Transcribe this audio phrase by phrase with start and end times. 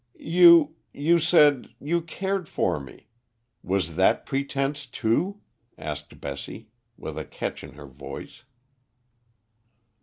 [0.17, 3.05] "You you said you cared for me.
[3.61, 5.41] Was that pretence too?"
[5.77, 8.43] asked Bessie, with a catch in her voice.